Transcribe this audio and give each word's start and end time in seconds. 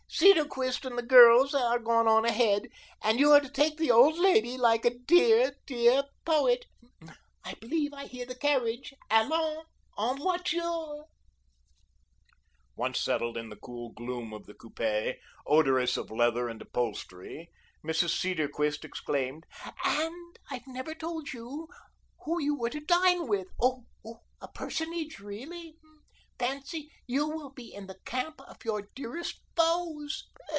Cedarquist 0.13 0.83
and 0.85 0.97
the 0.97 1.03
girls 1.03 1.55
are 1.55 1.79
gone 1.79 2.05
on 2.07 2.25
ahead, 2.25 2.67
and 3.01 3.17
you 3.19 3.31
are 3.31 3.39
to 3.39 3.49
take 3.49 3.77
the 3.77 3.89
old 3.89 4.19
lady 4.19 4.55
like 4.57 4.83
a 4.85 4.99
dear, 5.07 5.55
dear 5.65 6.03
poet. 6.25 6.65
I 7.45 7.53
believe 7.61 7.91
I 7.93 8.05
hear 8.07 8.25
the 8.25 8.35
carriage. 8.35 8.93
Allons! 9.09 9.65
En 9.97 10.17
voiture!" 10.17 11.05
Once 12.75 12.99
settled 12.99 13.35
in 13.37 13.49
the 13.49 13.55
cool 13.55 13.93
gloom 13.93 14.31
of 14.33 14.45
the 14.47 14.53
coupe, 14.53 15.17
odorous 15.47 15.95
of 15.97 16.11
leather 16.11 16.49
and 16.49 16.61
upholstery, 16.61 17.49
Mrs. 17.83 18.09
Cedarquist 18.09 18.83
exclaimed: 18.85 19.45
"And 19.85 20.37
I've 20.51 20.67
never 20.67 20.93
told 20.93 21.31
you 21.33 21.67
who 22.25 22.39
you 22.39 22.55
were 22.57 22.69
to 22.69 22.81
dine 22.81 23.27
with; 23.27 23.47
oh, 23.61 23.85
a 24.41 24.49
personage, 24.49 25.19
really. 25.21 25.77
Fancy, 26.39 26.91
you 27.05 27.27
will 27.27 27.51
be 27.51 27.71
in 27.71 27.85
the 27.85 27.99
camp 28.03 28.41
of 28.41 28.57
your 28.65 28.81
dearest 28.95 29.39
foes. 29.55 30.27